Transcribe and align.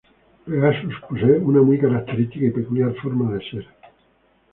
Pegasus 0.47 0.95
posee 1.07 1.37
una 1.37 1.61
muy 1.61 1.77
característica 1.77 2.43
y 2.47 2.49
peculiar 2.49 2.91
forma 2.95 3.31
de 3.35 3.49
ser. 3.51 3.67